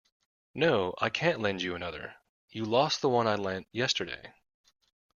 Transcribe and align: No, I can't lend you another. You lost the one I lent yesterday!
No, 0.55 0.95
I 0.99 1.11
can't 1.11 1.41
lend 1.41 1.61
you 1.61 1.75
another. 1.75 2.15
You 2.49 2.65
lost 2.65 3.01
the 3.01 3.09
one 3.09 3.27
I 3.27 3.35
lent 3.35 3.67
yesterday! 3.71 4.33